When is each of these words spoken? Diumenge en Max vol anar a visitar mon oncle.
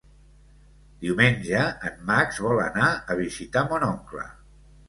Diumenge 1.03 1.61
en 1.89 2.01
Max 2.09 2.41
vol 2.47 2.63
anar 2.65 2.89
a 3.15 3.19
visitar 3.23 3.67
mon 3.71 3.87
oncle. 3.93 4.27